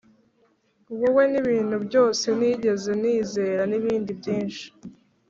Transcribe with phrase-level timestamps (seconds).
[1.01, 4.65] wowe nibintu byose nigeze nizera nibindi byinshi.